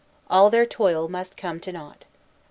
All 0.31 0.49
their 0.49 0.65
toil 0.65 1.07
must 1.07 1.37
come 1.37 1.59
to 1.59 1.71
nought. 1.71 2.05